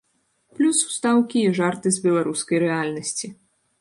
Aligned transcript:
Плюс 0.59 0.79
ўстаўкі 0.87 1.43
і 1.49 1.53
жарты 1.59 1.93
з 1.99 2.03
беларускай 2.07 2.57
рэальнасці. 2.67 3.27